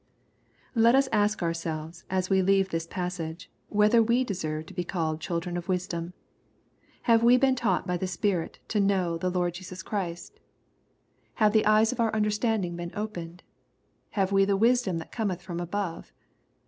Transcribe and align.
Let 0.73 0.95
us 0.95 1.07
ask 1.11 1.43
ourselves, 1.43 2.05
as 2.09 2.27
we 2.27 2.41
leave 2.41 2.69
this 2.69 2.87
passage, 2.87 3.51
whether 3.69 4.01
we 4.01 4.23
deserve 4.23 4.65
to 4.65 4.73
be 4.73 4.83
called 4.83 5.21
children 5.21 5.55
of 5.57 5.67
wisdom? 5.69 6.13
Have 7.03 7.21
we 7.21 7.37
b«en 7.37 7.53
taught 7.53 7.85
by 7.85 7.97
the 7.97 8.07
Spirit 8.07 8.57
to 8.69 8.79
know 8.79 9.19
the 9.19 9.29
Lord 9.29 9.53
Jesus 9.53 9.83
Christ? 9.83 10.39
232 11.37 11.37
l&XPOSITOBY 11.37 11.37
THOUGHTS. 11.37 11.39
Have 11.45 11.53
the 11.53 11.69
eyes 11.71 11.91
of 11.91 11.99
our 11.99 12.11
understaDding 12.15 12.75
been 12.75 12.91
opeued? 12.97 13.43
Hw.>6 14.15 14.31
we 14.31 14.43
the 14.45 14.57
wisdom 14.57 14.97
that 14.97 15.11
cometh 15.11 15.47
&od 15.47 15.59
i 15.59 15.63
above 15.65 16.11